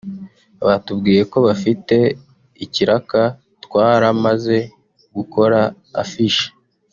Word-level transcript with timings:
Batubwiye 0.65 1.21
ko 1.31 1.37
bafite 1.47 1.95
ikiraka 2.65 3.19
twaramaze 3.63 4.57
gukora 5.15 5.59
affiche 6.03 6.47